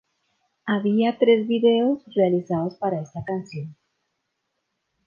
[0.65, 3.75] Había tres vídeos realizados para esta canción.